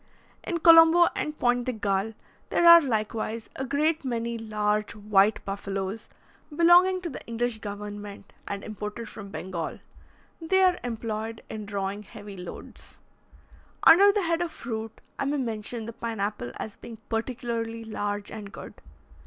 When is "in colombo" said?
0.43-1.09